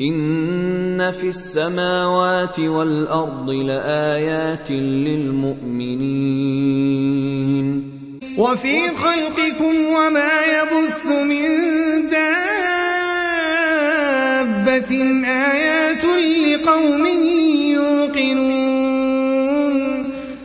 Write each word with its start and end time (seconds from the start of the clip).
ان 0.00 1.10
في 1.10 1.28
السماوات 1.28 2.60
والارض 2.60 3.50
لايات 3.50 4.70
للمؤمنين 4.70 5.72
وفي 8.38 8.88
خلقكم 8.88 9.74
وما 9.96 10.30
يبث 10.56 11.06
من 11.06 11.48
دابه 12.10 12.52
ايات 15.24 16.04
لقوم 16.04 17.06
يوقنون 17.72 18.61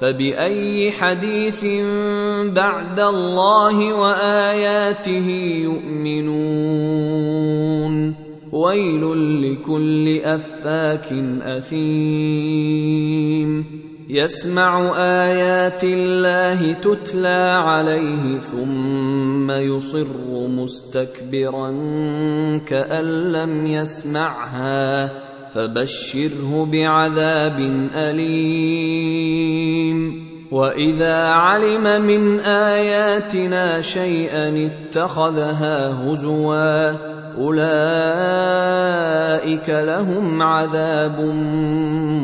فبأي 0.00 0.92
حديث 0.92 1.64
بعد 2.44 3.00
الله 3.00 3.94
وآياته 3.94 5.28
يؤمنون؟ 5.62 7.46
ويل 8.52 9.04
لكل 9.42 10.20
أفاك 10.24 11.12
أثيم. 11.42 12.86
يسمع 14.08 14.96
آيات 14.98 15.84
الله 15.84 16.72
تتلى 16.72 17.62
عليه 17.64 18.38
ثم 18.38 19.50
يصر 19.50 20.06
مستكبرا 20.48 21.70
كأن 22.66 23.04
لم 23.32 23.66
يسمعها. 23.66 25.25
فبشره 25.56 26.68
بعذاب 26.72 27.58
أليم. 27.94 29.36
وإذا 30.52 31.24
علم 31.24 32.06
من 32.06 32.40
آياتنا 32.40 33.80
شيئا 33.80 34.66
اتخذها 34.66 36.04
هزوا 36.04 36.90
أولئك 37.38 37.68
لهم 39.68 40.42
عذاب 40.42 41.20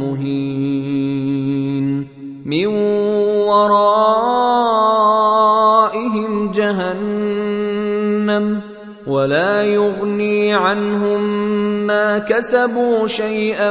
مهين. 0.03 1.03
من 2.45 2.67
ورائهم 3.47 4.43
جهنم 6.53 7.93
ولا 9.07 9.63
يغني 9.63 10.55
عنهم 10.55 11.42
ما 11.87 12.19
كسبوا 12.19 13.07
شيئا 13.07 13.71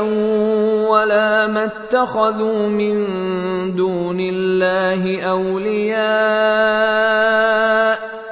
ولا 0.89 1.47
ما 1.47 1.65
اتخذوا 1.65 2.67
من 2.67 3.05
دون 3.75 4.19
الله 4.19 5.21
أولياء 5.21 6.01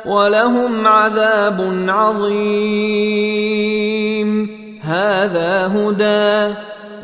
ولهم 0.06 0.88
عذاب 0.88 1.85
عظيم. 1.88 3.29
هذا 4.81 5.68
هدى 5.68 6.56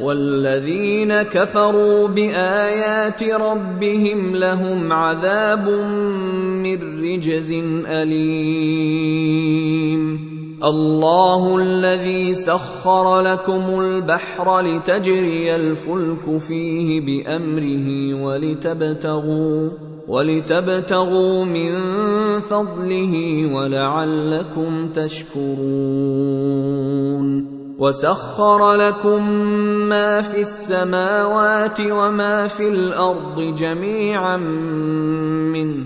والذين 0.02 1.22
كفروا 1.22 2.08
بايات 2.08 3.24
ربهم 3.24 4.36
لهم 4.36 4.94
عذاب 4.94 5.70
من 6.64 7.04
رجز 7.04 7.52
اليم 7.88 9.46
الله 10.64 11.58
الذي 11.58 12.34
سخر 12.34 13.22
لكم 13.22 13.80
البحر 13.82 14.60
لتجري 14.62 15.56
الفلك 15.56 16.38
فيه 16.38 17.02
بامره 17.02 18.14
ولتبتغوا 18.24 19.70
ولتبتغوا 20.08 21.46
من 21.46 21.76
فضله 22.40 23.14
ولعلكم 23.56 24.90
تشكرون 24.90 26.36
وسخر 27.80 28.74
لكم 28.74 29.30
ما 29.90 30.22
في 30.22 30.42
السماوات 30.42 31.80
وما 31.82 32.48
في 32.48 32.68
الأرض 32.70 33.56
جميعا 33.56 34.38
منه 34.38 35.86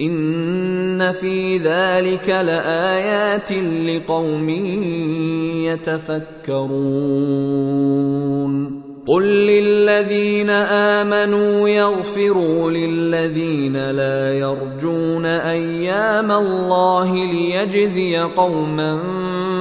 ان 0.00 1.12
في 1.12 1.58
ذلك 1.58 2.28
لايات 2.28 3.52
لقوم 3.52 4.48
يتفكرون 6.48 7.18
قل 9.08 9.24
للذين 9.24 10.50
امنوا 10.50 11.68
يغفروا 11.68 12.70
للذين 12.70 13.90
لا 13.90 14.38
يرجون 14.38 15.26
أيام 15.26 16.30
الله 16.32 17.14
ليجزي 17.14 18.18
قوما 18.18 19.17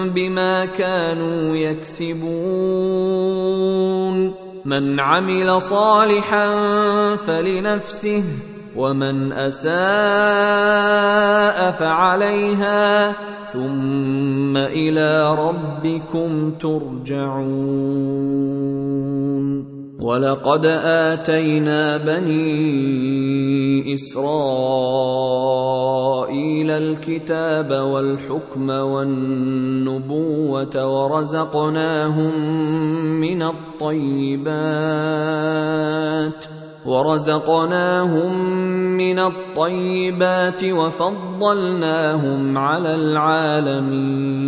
بما 0.09 0.65
كانوا 0.65 1.55
يكسبون. 1.55 3.07
من 4.65 4.99
عمل 4.99 5.61
صالحا 5.61 6.55
فلنفسه 7.15 8.23
ومن 8.75 9.31
أساء 9.31 9.71
فعليها 11.71 13.15
ثم 13.43 14.57
إلى 14.57 15.35
ربكم 15.35 16.51
ترجعون. 16.51 17.37
ولقد 19.99 20.65
آتينا 20.85 21.97
بني 21.97 22.47
إسرائيل 23.93 24.27
الكتاب 26.71 27.71
والحكم 27.71 28.69
والنبوة 28.69 30.05
ورزقناهم 30.85 32.33
من 33.21 33.41
الطيبات 33.41 34.47
ورزقناهم 36.85 38.33
من 38.97 39.19
الطيبات 39.19 40.63
وفضلناهم 40.65 42.57
على 42.57 42.95
العالمين 42.95 44.47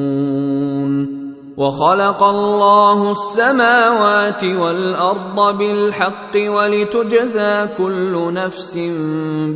وخلق 1.61 2.23
الله 2.23 3.11
السماوات 3.11 4.43
والأرض 4.43 5.57
بالحق 5.57 6.35
ولتجزى 6.35 7.67
كل 7.77 8.33
نفس 8.33 8.77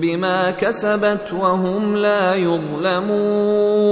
بما 0.02 0.52
كسبت 0.52 1.34
وهم 1.34 1.96
لا 1.96 2.36
يظلمون. 2.36 3.86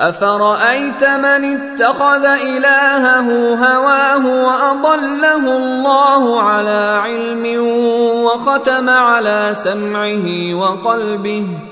أفرأيت 0.00 1.04
من 1.04 1.44
اتخذ 1.56 2.24
إلهه 2.24 3.54
هواه 3.54 4.44
وأضله 4.44 5.56
الله 5.56 6.40
على 6.40 7.00
علم 7.02 7.46
وختم 8.24 8.88
على 8.90 9.50
سمعه 9.52 10.54
وقلبه 10.54 11.71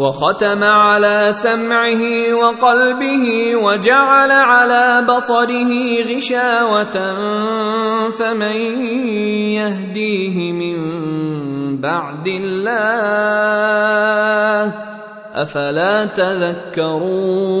وختم 0.00 0.64
على 0.64 1.28
سمعه 1.30 2.34
وقلبه 2.34 3.56
وجعل 3.56 4.30
على 4.32 5.04
بصره 5.08 5.72
غشاوة 6.08 6.96
فمن 8.10 8.56
يهديه 9.60 10.52
من 10.52 10.80
بعد 11.76 12.28
الله 12.28 13.10
أفلا 15.34 16.04
تذكرون؟ 16.04 17.60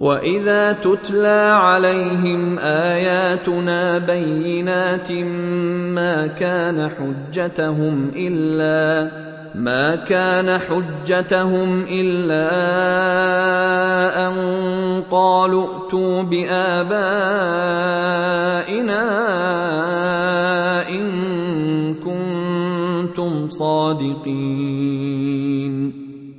واذا 0.00 0.72
تتلى 0.72 1.52
عليهم 1.56 2.58
اياتنا 2.58 3.98
بينات 3.98 5.12
ما 5.12 6.26
كان 6.26 6.88
حجتهم 6.88 8.10
الا 8.16 9.10
ما 9.54 9.96
كان 9.96 10.58
حجتهم 10.58 11.84
الا 11.90 12.48
ان 14.28 14.34
قالوا 15.10 15.64
ائتوا 15.64 16.22
بابائنا 16.22 17.46
ان 20.88 21.06
كنتم 21.94 23.48
صادقين 23.48 24.86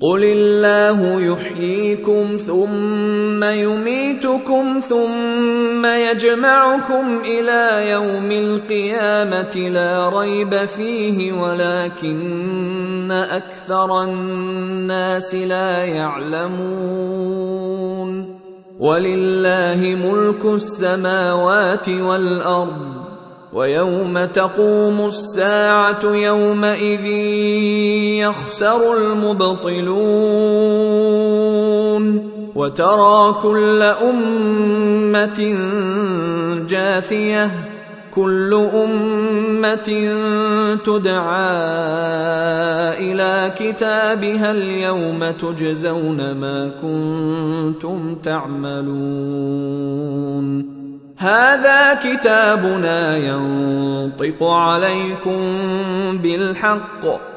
قل 0.01 0.23
الله 0.23 1.21
يحييكم 1.21 2.37
ثم 2.37 3.16
يميتكم 3.43 4.79
ثم 4.79 5.85
يجمعكم 5.85 7.21
إلى 7.25 7.89
يوم 7.89 8.31
القيامة 8.31 9.69
لا 9.69 10.09
ريب 10.09 10.65
فيه 10.65 11.33
ولكن 11.33 13.11
أكثر 13.11 14.03
الناس 14.03 15.35
لا 15.35 15.83
يعلمون. 15.83 17.17
ولله 18.79 19.97
ملك 20.05 20.45
السماوات 20.45 21.89
والأرض 21.89 22.97
ويوم 23.53 24.25
تقوم 24.25 25.05
الساعة 25.05 26.03
يومئذ 26.03 27.05
يخسر 28.21 28.97
المبطلون. 28.97 29.97
وترى 32.57 33.33
كل 33.41 33.81
أمة 33.81 35.39
جاثية 36.69 37.51
كل 38.11 38.69
أمة 38.73 39.89
تدعى 40.85 41.53
إلى 42.97 43.53
كتابها 43.59 44.51
اليوم 44.51 45.31
تجزون 45.31 46.31
ما 46.31 46.71
كنتم 46.81 48.15
تعملون. 48.23 49.67
هذا 51.17 51.93
كتابنا 51.93 53.17
ينطق 53.17 54.43
عليكم 54.43 55.57
بالحق. 56.17 57.36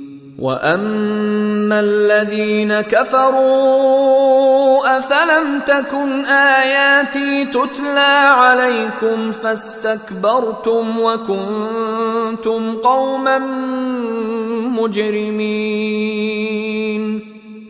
واما 0.39 1.79
الذين 1.79 2.81
كفروا 2.81 4.51
افلم 4.97 5.59
تكن 5.65 6.25
اياتي 6.25 7.45
تتلى 7.45 8.17
عليكم 8.27 9.31
فاستكبرتم 9.31 10.99
وكنتم 10.99 12.77
قوما 12.77 13.39
مجرمين 14.81 16.21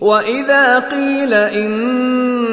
واذا 0.01 0.79
قيل 0.79 1.33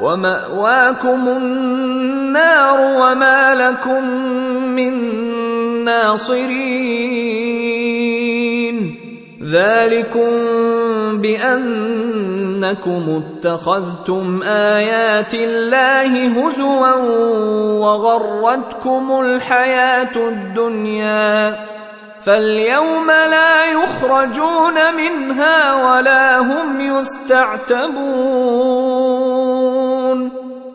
ومأواكم 0.00 1.28
النار 1.28 2.80
وما 2.80 3.54
لكم 3.54 4.04
من 4.76 4.94
ناصرين. 5.84 6.90
ذلكم 9.44 10.30
بأنكم 11.18 13.02
اتخذتم 13.22 14.42
آيات 14.42 15.34
الله 15.34 16.26
هزوا 16.26 16.94
وغرتكم 17.80 19.20
الحياة 19.20 20.16
الدنيا. 20.16 21.56
فاليوم 22.22 23.06
لا 23.06 23.64
يخرجون 23.64 24.94
منها 24.96 25.74
ولا 25.74 26.38
هم 26.38 26.80
يستعتبون. 26.80 28.00